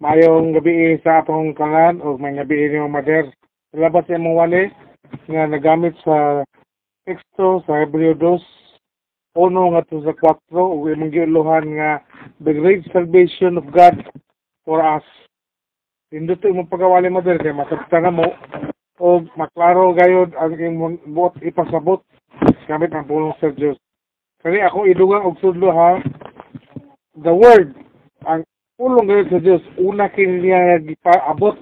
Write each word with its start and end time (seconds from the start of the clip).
Mayong 0.00 0.56
gabi 0.56 0.96
sa 1.04 1.20
atong 1.20 1.52
kalan 1.52 2.00
o 2.00 2.16
may 2.16 2.32
gabi 2.32 2.72
ni 2.72 2.80
Mader. 2.88 3.28
Labas 3.76 4.08
sa 4.08 4.16
imong 4.16 4.32
wali 4.32 4.64
nga 5.28 5.44
nagamit 5.44 5.92
sa 6.00 6.40
teksto 7.04 7.60
sa 7.68 7.84
Hebreo 7.84 8.16
2 8.16 9.36
uno 9.36 9.76
nga 9.76 9.84
to 9.84 10.00
sa 10.00 10.16
4 10.16 10.56
ug 10.56 10.88
imong 10.88 11.12
giuluhan 11.12 11.68
nga 11.76 12.00
the 12.40 12.48
great 12.56 12.80
salvation 12.96 13.60
of 13.60 13.68
God 13.68 14.00
for 14.64 14.80
us. 14.80 15.04
Indot 16.16 16.48
imong 16.48 16.72
pagawali 16.72 17.12
Mader 17.12 17.36
kay 17.36 17.52
masabta 17.52 18.00
na 18.00 18.08
mo 18.08 18.24
o 18.96 19.20
maklaro 19.36 19.92
gayod 19.92 20.32
ang 20.40 20.56
imong 20.56 20.96
buot 21.12 21.36
ipasabot 21.44 22.00
gamit 22.64 22.88
ang 22.96 23.04
pulong 23.04 23.36
sa 23.36 23.52
Dios. 23.52 23.76
Kani 24.40 24.64
ako 24.64 24.88
idugang 24.88 25.28
og 25.28 25.36
sudlo 25.44 25.68
ha 25.76 26.00
the 27.20 27.34
word 27.36 27.76
ang 28.80 28.96
pulong 28.96 29.12
gayud 29.12 29.28
sa 29.28 29.44
Dios 29.44 29.60
una 29.76 30.08
kini 30.08 30.40
niya 30.40 30.80
gipaabot 30.80 31.52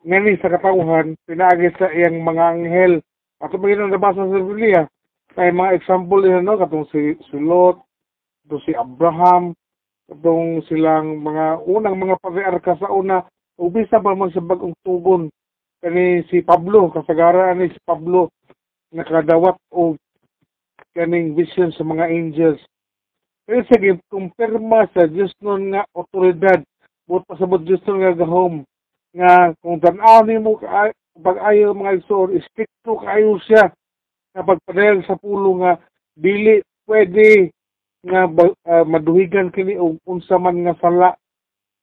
ngani 0.00 0.40
sa 0.40 0.48
katawhan 0.48 1.12
pinaagi 1.28 1.68
sa 1.76 1.92
iyang 1.92 2.24
mga 2.24 2.44
anghel. 2.56 2.92
Ato 3.36 3.60
ba 3.60 3.68
ginang 3.68 3.92
nabasa 3.92 4.24
sa 4.24 4.40
Biblia? 4.40 4.88
Kay 5.36 5.52
mga 5.52 5.76
example 5.76 6.24
nila 6.24 6.40
no? 6.40 6.56
Katong 6.56 6.88
si 6.88 7.20
Sulot 7.28 7.84
to 8.48 8.56
si 8.64 8.72
Abraham 8.72 9.52
katong 10.08 10.64
silang 10.72 11.20
mga 11.20 11.68
unang 11.68 12.00
mga 12.00 12.16
patriarka 12.16 12.80
sa 12.80 12.96
una. 12.96 13.28
Ubisa 13.60 14.00
pa 14.00 14.16
man 14.16 14.32
sa 14.32 14.40
bagong 14.40 14.72
tugon. 14.80 15.28
Kani 15.84 16.24
si 16.32 16.40
Pablo 16.40 16.88
kasagara 16.96 17.52
ni 17.52 17.68
si 17.68 17.80
Pablo 17.84 18.32
nakadawat 18.96 19.60
og 19.76 20.00
kaning 20.96 21.36
vision 21.36 21.68
sa 21.76 21.84
mga 21.84 22.08
angels 22.08 22.64
pero 23.48 23.64
sa 23.64 23.80
kumpirma 24.12 24.84
sa 24.92 25.08
Diyos 25.08 25.32
nun 25.40 25.72
nga 25.72 25.88
otoridad, 25.96 26.60
buot 27.08 27.24
pa 27.24 27.32
sa 27.40 27.48
Diyos 27.48 27.80
nun 27.88 28.04
nga 28.04 28.12
gahom, 28.12 28.60
nga 29.16 29.56
kung 29.64 29.80
tanaw 29.80 30.20
ni 30.28 30.36
mo 30.36 30.60
pag 31.18 31.38
ayaw 31.40 31.72
mga 31.72 31.96
igsoon, 31.96 32.36
stricto 32.44 33.00
kayo 33.00 33.40
siya, 33.48 33.72
nga 34.36 34.44
pagpadayag 34.44 35.00
sa 35.08 35.16
pulo 35.16 35.64
nga, 35.64 35.80
dili 36.12 36.60
pwede 36.84 37.48
nga 38.04 38.28
uh, 38.28 38.84
maduhigan 38.84 39.48
kini 39.48 39.80
og 39.80 39.96
unsa 40.04 40.36
man 40.36 40.68
nga 40.68 40.76
sala. 40.84 41.16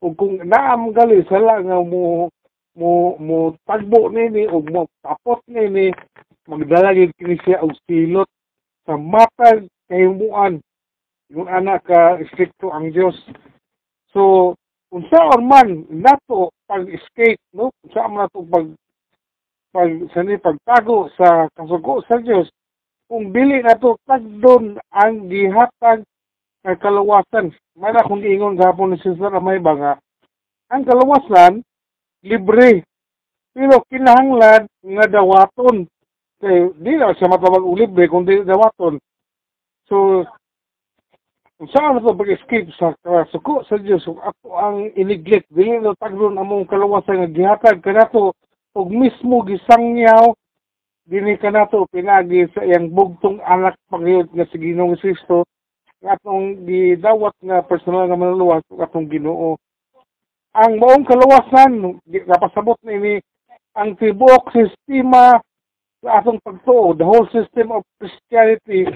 Ug 0.05 0.13
kung 0.13 0.37
naam 0.45 0.93
gali 0.93 1.25
sala 1.25 1.65
nga 1.65 1.81
mo 1.81 2.29
mo 2.77 3.17
mo 3.17 3.57
tagbo 3.65 4.13
nini 4.13 4.45
og 4.45 4.69
mo 4.69 4.85
tapot 5.01 5.41
nini 5.49 5.89
magdala 6.45 6.93
kini 6.93 7.35
siya 7.41 7.63
og 7.65 7.73
silot 7.89 8.29
sa 8.85 8.99
matag 8.99 9.65
kahimuan 9.89 10.61
yung 11.33 11.49
anak 11.49 11.85
ka 11.85 12.21
stricto 12.33 12.69
ang 12.69 12.93
Dios. 12.93 13.15
So, 14.13 14.53
unsa 14.93 15.37
man 15.41 15.89
nato 15.89 16.53
pag-escape, 16.69 17.41
no? 17.57 17.73
Unsa 17.85 18.05
man 18.05 18.29
nato 18.29 18.45
pag 18.45 18.67
pag 19.75 19.91
sani 20.15 20.39
pagtago 20.39 21.11
sa 21.19 21.51
kasugo 21.51 21.99
sa 22.07 22.15
Dios 22.23 22.47
kung 23.11 23.35
dili 23.35 23.59
nato 23.59 23.99
tagdon 24.07 24.79
ang 24.93 25.27
gihatag 25.27 26.05
nga 26.63 26.73
kalawasan. 26.79 27.51
Mana 27.75 28.07
kung 28.07 28.23
giingon 28.23 28.55
gapon 28.55 28.95
ni 28.95 28.97
Sister 29.03 29.29
Amay 29.35 29.59
ba 29.59 29.73
nga 29.75 29.93
ang 30.71 30.81
kalawasan 30.87 31.61
libre 32.25 32.81
pero 33.55 33.85
kinahanglan 33.87 34.67
nga 34.67 35.05
dawaton 35.07 35.87
kay 36.41 36.73
di 36.75 36.93
na 36.99 37.15
siya 37.15 37.31
matawag 37.31 37.63
libre 37.63 38.11
kung 38.11 38.27
di 38.27 38.43
dawaton. 38.43 38.99
So, 39.87 40.25
kung 41.55 41.71
saan 41.71 42.03
ito 42.03 42.11
pag-escape 42.11 42.67
sa 42.75 42.91
suko? 43.31 43.63
Sa 43.71 43.79
Diyos 43.79 44.03
ug 44.11 44.19
ako 44.19 44.47
ang 44.59 44.91
iniglek 44.99 45.47
dili 45.47 45.79
na 45.79 45.95
tagron 45.95 46.35
among 46.35 46.67
kalawasan 46.67 47.23
nga 47.23 47.31
gihatag 47.31 47.79
kanato 47.79 48.35
ug 48.75 48.87
mismo 48.91 49.39
gisangyaw 49.47 50.35
dini 51.07 51.39
kanato 51.39 51.87
pinagi 51.87 52.51
sa 52.51 52.59
iyang 52.59 52.91
bugtong 52.91 53.39
anak 53.39 53.79
pagayod 53.87 54.27
nga 54.35 54.43
si 54.51 54.59
Ginoong 54.59 54.99
Kristo 54.99 55.47
nga 56.03 56.19
atong 56.19 56.67
gidawat 56.67 57.35
nga 57.39 57.63
personal 57.63 58.11
nga 58.11 58.19
manluwas 58.19 58.65
ug 58.67 58.83
atong 58.83 59.07
Ginoo. 59.07 59.55
Ang 60.59 60.75
maong 60.75 61.07
kalawasan 61.07 62.03
napasabot 62.27 62.75
ni 62.83 62.99
ini 62.99 63.15
ang 63.79 63.95
tibuok 63.95 64.51
sistema 64.51 65.39
sa 66.03 66.19
atong 66.19 66.43
pagtuo 66.43 66.91
the 66.99 67.07
whole 67.07 67.31
system 67.31 67.71
of 67.71 67.87
Christianity 67.95 68.91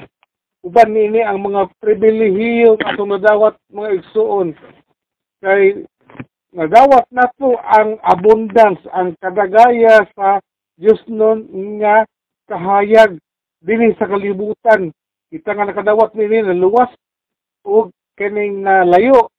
uban 0.64 0.92
nini 0.92 1.24
ang 1.24 1.40
mga 1.40 1.72
pribilehiyo 1.80 2.75
atong 2.84 3.16
nadawat 3.16 3.56
mga 3.72 3.90
igsuon. 4.03 4.56
Kay 5.40 5.88
nadawat 6.52 7.08
nato 7.16 7.56
ang 7.64 7.96
abundance 8.03 8.84
ang 8.92 9.16
kadagaya 9.24 10.03
sa 10.16 10.44
Dios 10.75 11.00
nun 11.08 11.47
nga 11.80 12.03
kahayag 12.52 13.20
dinhi 13.64 13.96
sa 13.96 14.08
kalibutan. 14.08 14.92
Kita 15.30 15.56
nga 15.56 15.68
nakadawat 15.70 16.16
nini 16.16 16.44
na 16.44 16.56
luwas 16.56 16.91
ug 17.64 17.91
kining 18.20 18.66
na 18.66 18.84
layo 18.84 19.31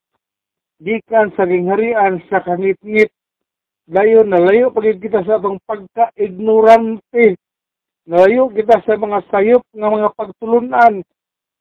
gikan 0.80 1.28
sa 1.36 1.44
gingharian 1.44 2.24
sa 2.32 2.40
kangit-ngit. 2.40 3.12
Dayon 3.90 4.30
na 4.30 4.40
layo 4.40 4.72
pagid 4.72 5.02
kita 5.02 5.20
sa 5.26 5.36
atong 5.36 5.60
pagka-ignorante 5.68 7.36
Nalayo 8.10 8.50
kita 8.50 8.82
sa 8.82 8.98
mga 8.98 9.22
sayop 9.30 9.62
nga 9.70 9.86
mga 9.86 10.10
pagtulunan. 10.18 10.98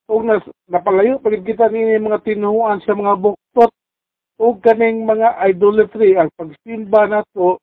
Ug 0.10 0.26
nas, 0.26 0.42
napalayo 0.66 1.22
pagid 1.22 1.46
kita 1.46 1.70
ni 1.70 2.02
mga 2.02 2.26
tinuan 2.26 2.82
sa 2.82 2.98
mga 2.98 3.22
buktot. 3.22 3.70
Ug 4.42 4.58
kaning 4.58 5.06
mga 5.06 5.46
idolatry 5.46 6.18
ang 6.18 6.34
pagsimba 6.34 7.06
nato 7.06 7.62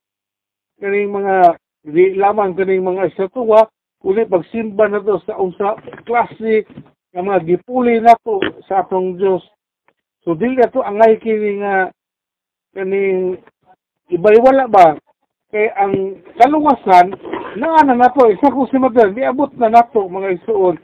kaning 0.79 1.11
mga 1.11 1.59
di 1.83 2.15
lamang 2.15 2.55
kaning 2.55 2.87
mga 2.87 3.11
estatuwa 3.11 3.67
kundi 3.99 4.23
pagsimba 4.23 4.87
nato 4.87 5.19
sa 5.27 5.35
unsa 5.35 5.75
klase 6.07 6.63
nga 7.11 7.27
mga 7.27 7.43
gipuli 7.43 7.99
nato 7.99 8.39
sa 8.71 8.87
atong 8.87 9.19
Dios 9.19 9.43
so 10.23 10.37
dili 10.39 10.61
nato 10.63 10.85
angay 10.85 11.17
kini 11.19 11.65
nga 11.65 11.91
kaning 12.71 13.41
ibaliwala 14.15 14.71
ba? 14.71 14.95
Kay 15.51 15.75
ang 15.75 16.23
kaluwasan 16.39 17.36
naa 17.56 17.83
na 17.84 17.94
nato 17.97 18.28
isa 18.28 18.53
ko 18.53 18.69
si 18.69 18.77
Madal 18.77 19.17
di 19.17 19.25
abot 19.25 19.50
na 19.56 19.69
nato 19.72 20.05
mga 20.09 20.41
isuon. 20.41 20.77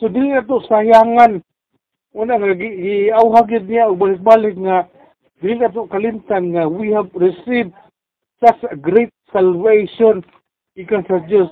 So 0.00 0.08
dili 0.08 0.32
nato 0.32 0.60
sayangan. 0.64 1.40
Una 2.16 2.40
nga 2.40 2.56
giawhagid 2.56 3.68
niya 3.68 3.92
og 3.92 4.00
balik-balik 4.00 4.56
nga 4.56 4.88
dili 5.44 5.60
nato 5.60 5.84
kalimtan 5.86 6.56
nga 6.56 6.64
we 6.64 6.92
have 6.92 7.12
received 7.12 7.76
such 8.40 8.60
a 8.68 8.76
great 8.76 9.12
salvation. 9.32 10.24
Ikan 10.76 11.04
sa 11.08 11.20
Dios 11.24 11.48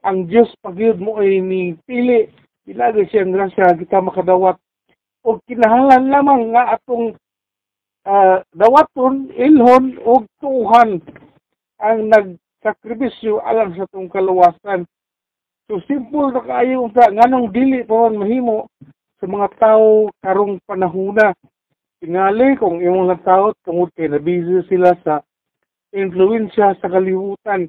ang 0.00 0.24
Dios 0.26 0.48
pagyud 0.64 0.96
mo 0.96 1.20
ay 1.20 1.44
ni 1.44 1.76
pili 1.84 2.32
ilagay 2.64 3.04
siya 3.10 3.26
ang 3.26 3.36
grasya 3.36 3.76
kita 3.76 4.00
makadawat. 4.00 4.56
O 5.20 5.36
kinahanglan 5.44 6.08
lamang 6.08 6.56
nga 6.56 6.80
atong 6.80 7.12
uh, 8.08 8.40
dawaton 8.56 9.28
ilhon 9.36 10.00
og 10.08 10.24
tuhan. 10.40 11.04
Ang 11.84 12.08
nagsakripisyo 12.60 13.40
alam 13.40 13.72
sa 13.72 13.88
itong 13.88 14.12
kaluwasan. 14.12 14.84
So 15.64 15.80
simple 15.88 16.28
na 16.28 16.44
kaayo 16.44 16.84
unta 16.84 17.08
nganong 17.08 17.48
dili 17.56 17.80
pa 17.88 18.12
mahimo 18.12 18.68
sa 19.16 19.24
mga 19.24 19.48
tao 19.56 20.12
karong 20.20 20.60
panahuna. 20.68 21.32
Tingali 22.00 22.60
kung 22.60 22.84
imong 22.84 23.08
lang 23.08 23.24
tao 23.24 23.56
tungod 23.64 23.88
kay 23.96 24.12
nabisi 24.12 24.60
sila 24.68 24.92
sa 25.00 25.24
influensya 25.96 26.76
sa 26.76 26.88
kalibutan. 26.88 27.64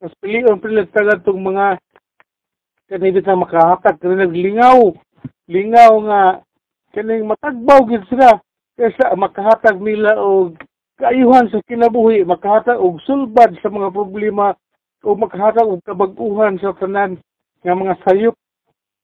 Mas 0.00 0.12
pilion 0.20 0.60
pilit 0.60 0.92
tagad 0.92 1.24
tong 1.24 1.40
mga 1.40 1.80
kanibit 2.88 3.24
na 3.24 3.40
makahatag 3.40 3.96
kani 4.00 4.20
naglingaw. 4.20 4.80
Lingaw 5.48 5.92
nga 6.08 6.22
kaning 6.92 7.24
matagbaw 7.24 7.88
gid 7.88 8.04
sila 8.08 8.36
kaysa 8.76 9.16
makahatag 9.16 9.80
nila 9.80 10.16
og 10.20 10.56
kaayuhan 11.00 11.48
sa 11.48 11.64
kinabuhi 11.64 12.28
makahatag 12.28 12.76
og 12.76 13.00
sulbad 13.08 13.56
sa 13.64 13.72
mga 13.72 13.88
problema 13.88 14.52
o 15.00 15.16
makahatag 15.16 15.64
og 15.64 15.80
kabag-uhan 15.88 16.60
sa 16.60 16.76
tanan 16.76 17.16
nga 17.64 17.72
mga 17.72 17.96
sayop 18.04 18.36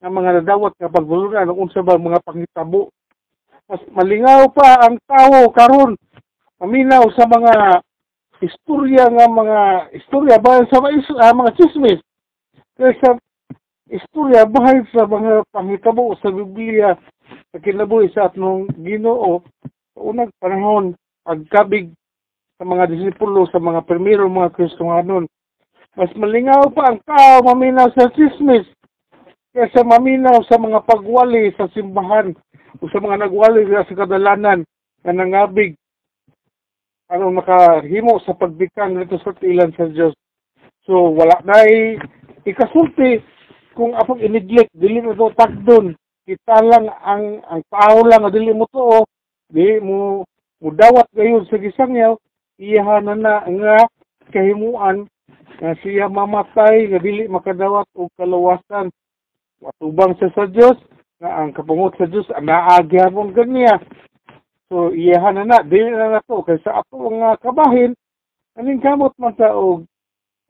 nga 0.05 0.13
mga 0.13 0.31
nadawat 0.45 0.77
nga 0.77 0.93
pagbulunan 0.93 1.49
ang 1.49 1.57
unsa 1.57 1.81
ba 1.81 1.97
mga 1.97 2.21
pangitabo. 2.21 2.93
Mas 3.67 3.81
malingaw 3.91 4.53
pa 4.53 4.79
ang 4.85 5.01
tao 5.09 5.49
karon. 5.51 5.97
Maminaw 6.61 7.09
sa 7.17 7.25
mga 7.25 7.81
istorya 8.45 9.09
nga 9.09 9.27
mga 9.33 9.59
istorya 9.97 10.37
bahay 10.37 10.69
sa 10.69 10.85
mga, 10.85 11.01
uh, 11.17 11.33
mga 11.33 11.53
chismis 11.57 12.01
kaysa 12.77 13.17
istorya 13.89 14.45
bahay 14.45 14.85
sa 14.93 15.09
mga 15.09 15.49
pangitabo 15.49 16.13
sa 16.21 16.29
Biblia 16.29 16.93
sa 17.49 17.57
kinabuhi 17.57 18.13
sa 18.13 18.29
atong 18.29 18.69
Ginoo 18.85 19.41
unang 19.97 20.29
panahon 20.37 20.93
pagkabig 21.27 21.91
sa 22.57 22.65
mga 22.65 22.87
disipulo, 22.89 23.51
sa 23.51 23.59
mga 23.59 23.83
primero 23.85 24.31
mga 24.31 24.55
Kristohanon. 24.55 25.27
Mas 25.99 26.13
malingaw 26.15 26.71
pa 26.71 26.93
ang 26.93 26.99
tao 27.03 27.43
maminaw 27.43 27.91
sa 27.93 28.13
chismis 28.15 28.69
kaysa 29.57 29.81
maminaw 29.83 30.45
sa 30.45 30.61
mga 30.61 30.85
pagwali 30.85 31.49
sa 31.57 31.67
simbahan 31.73 32.37
o 32.79 32.85
sa 32.93 33.01
mga 33.01 33.25
nagwali 33.25 33.65
sa 33.73 33.97
kadalanan 33.97 34.61
na 35.01 35.13
nangabig 35.17 35.73
ano 37.09 37.33
nakahimo 37.33 38.21
sa 38.21 38.37
pagbikang 38.37 39.01
dito 39.01 39.17
sa 39.25 39.33
tilan 39.41 39.73
sa 39.73 39.89
Dios. 39.89 40.13
So 40.85 41.17
wala 41.17 41.41
na 41.49 41.65
ikasulti 42.45 43.25
kung 43.73 43.97
apong 43.97 44.21
ineglect 44.21 44.71
dili 44.77 45.01
mo 45.01 45.17
to 45.17 45.33
takdon 45.33 45.97
kita 46.29 46.61
lang 46.61 46.93
ang 47.01 47.41
ang 47.49 47.63
tao 47.73 48.05
lang 48.05 48.27
nga 48.27 48.35
dili 48.35 48.53
mo 48.53 48.69
to 48.69 49.07
di 49.49 49.81
mo 49.81 50.29
mudawat 50.67 51.07
gayon 51.15 51.47
sa 51.47 51.63
gisangyaw 51.63 52.19
iya 52.59 52.83
na 52.99 53.15
nga 53.47 53.77
kahimuan 54.35 55.07
nga 55.63 55.71
siya 55.79 56.11
mamatay 56.11 56.91
nga 56.91 56.99
dili 56.99 57.31
makadawat 57.31 57.87
og 57.95 58.11
kalawasan 58.19 58.91
watubang 59.63 60.19
sa 60.19 60.27
sa 60.35 60.51
Dios 60.51 60.75
nga 61.23 61.39
ang 61.39 61.55
kapungot 61.55 61.95
sa 61.95 62.11
Dios 62.11 62.27
hapon 62.35 63.31
kaniya 63.31 63.79
so 64.67 64.91
iya 64.91 65.23
na 65.31 65.63
dili 65.63 65.95
na 65.95 66.19
nato 66.19 66.43
kay 66.43 66.59
sa 66.67 66.83
ato 66.83 66.99
nga 67.15 67.39
kabahin 67.39 67.95
aning 68.59 68.83
kamot 68.83 69.15
man 69.23 69.39
sa 69.39 69.55
og 69.55 69.87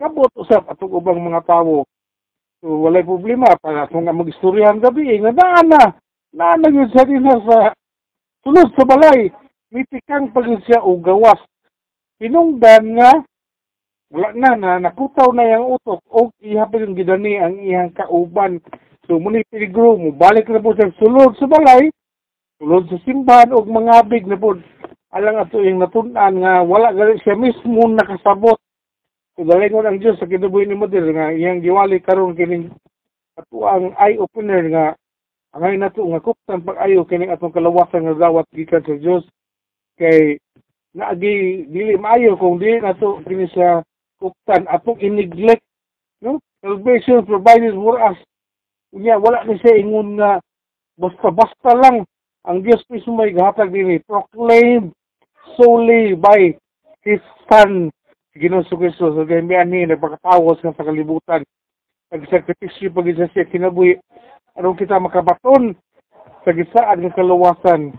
kabot 0.01 0.33
usap 0.41 0.65
atong 0.73 0.97
ubang 0.97 1.21
mga 1.21 1.45
tawo 1.45 1.85
So, 2.65 2.83
walay 2.89 3.05
problema. 3.05 3.53
Para 3.61 3.85
kung 3.93 4.09
nga 4.09 4.17
mag-istoryahan 4.17 4.81
gabi, 4.81 5.21
nga 5.21 5.29
naan 5.29 5.69
na. 5.69 5.93
Naan 6.33 6.65
na 6.65 6.73
yun 6.73 6.89
sa 6.89 7.05
nila 7.05 7.37
sa 7.45 7.59
sulod 8.41 8.73
sa 8.73 8.85
balay. 8.89 9.29
Mitikang 9.75 10.31
pagin 10.31 10.63
siya 10.67 10.83
o 10.83 10.99
gawas. 10.99 11.39
Pinungdan 12.17 12.97
nga, 12.97 13.13
wala 14.13 14.29
na, 14.33 14.51
na 14.55 14.71
nakutaw 14.79 15.35
na 15.35 15.47
yung 15.47 15.77
utok 15.77 16.01
o 16.11 16.31
iha 16.39 16.65
pa 16.71 16.79
yung 16.79 16.95
gidani 16.95 17.41
ang 17.43 17.59
iyang 17.59 17.91
kauban. 17.93 18.63
So, 19.07 19.19
muni 19.19 19.43
peligro 19.51 19.99
mo, 19.99 20.11
balik 20.15 20.47
na 20.51 20.63
po 20.63 20.75
sa 20.75 20.91
sulod 20.99 21.35
sa 21.39 21.47
balay, 21.51 21.91
sulod 22.59 22.87
sa 22.91 22.99
simbahan 23.03 23.55
o 23.55 23.63
mga 23.63 24.07
big 24.07 24.27
na 24.27 24.39
po. 24.39 24.55
Alang 25.15 25.43
ato 25.43 25.63
yung 25.63 25.83
natunan 25.83 26.35
nga, 26.43 26.63
wala 26.63 26.95
gali 26.95 27.19
siya 27.23 27.39
mismo 27.39 27.87
nakasabot 27.91 28.59
So 29.37 29.45
galingon 29.45 29.85
ang 29.85 30.01
Dios 30.01 30.17
sa 30.17 30.25
kinabuhi 30.25 30.65
ni 30.65 30.73
Model 30.73 31.13
nga 31.13 31.29
iyang 31.29 31.61
giwali 31.61 32.01
karon 32.01 32.33
kining 32.33 32.73
ato 33.37 33.69
ang 33.69 33.93
eye 34.01 34.17
opener 34.17 34.65
nga 34.73 34.97
angay 35.53 35.77
nato 35.77 36.01
nga 36.09 36.25
kuptan 36.25 36.65
pag 36.65 36.81
ayo 36.81 37.05
kining 37.05 37.29
atong 37.29 37.53
kalawasan 37.53 38.09
nga 38.09 38.17
dawat 38.17 38.49
gikan 38.57 38.81
sa 38.81 38.97
Dios 38.97 39.29
kay 39.97 40.39
naagi 40.97 41.67
dili 41.69 41.97
maayo 41.97 42.37
kung 42.37 42.61
dili 42.61 42.81
nato 42.81 43.21
kini 43.25 43.49
sa 43.53 43.85
kuptan 44.17 44.65
atong 44.69 45.01
ineglect 45.01 45.65
no 46.25 46.41
salvation 46.65 47.25
provided 47.25 47.77
for 47.77 48.01
us 48.01 48.17
unya 48.97 49.21
wala 49.21 49.45
ni 49.45 49.61
siya 49.61 49.77
ingon 49.77 50.17
nga 50.17 50.41
basta-basta 50.97 51.77
lang 51.77 52.09
ang 52.47 52.63
Dios 52.63 52.81
mismo 52.89 53.19
may 53.19 53.35
gahatag 53.35 53.75
dinhi 53.75 54.01
proclaimed 54.07 54.95
solely 55.59 56.15
by 56.17 56.55
His 57.03 57.21
Son 57.51 57.91
Ginoo 58.37 58.61
sa 58.69 58.77
Kristo 58.77 59.17
sa 59.17 59.25
gaymian 59.25 59.73
ni 59.73 59.89
nagpakatawas 59.89 60.61
nga 60.61 60.77
sa 60.77 60.85
kalibutan. 60.85 61.41
Nagsakripisyo 62.13 62.93
pag 62.93 63.09
isa 63.09 63.27
siya 63.33 63.49
kinabuhi. 63.49 63.97
Anong 64.61 64.77
kita 64.77 65.01
makabaton 65.01 65.73
sa 66.45 66.51
gisaan 66.53 67.01
ng 67.01 67.17
kaluwasan. 67.17 67.97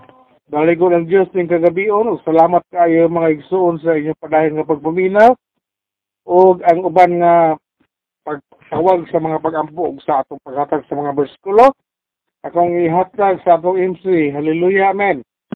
Daligon 0.48 0.96
ang 0.96 1.06
Diyos 1.12 1.28
ng 1.36 1.52
kagabion. 1.52 2.08
ug 2.08 2.24
Salamat 2.24 2.64
kayo 2.72 3.12
mga 3.12 3.36
igsuon 3.36 3.84
sa 3.84 4.00
inyong 4.00 4.16
padayon 4.16 4.56
nga 4.56 4.72
pagpaminaw. 4.72 5.32
O 6.24 6.56
ang 6.64 6.80
uban 6.88 7.20
nga 7.20 7.60
pagtawag 8.24 9.12
sa 9.12 9.20
mga 9.20 9.44
pagampo 9.44 9.92
sa 10.08 10.24
atong 10.24 10.40
paghatag 10.40 10.88
sa 10.88 10.96
mga 10.96 11.12
bersikulo. 11.20 11.76
Akong 12.48 12.80
ihatag 12.80 13.44
sa 13.44 13.60
atong 13.60 13.76
MC. 13.76 14.32
Hallelujah. 14.32 14.96
Amen. 14.96 15.27